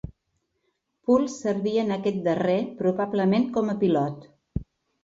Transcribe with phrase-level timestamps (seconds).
[1.09, 4.31] Poole servia en aquest darrer, probablement com a pilot.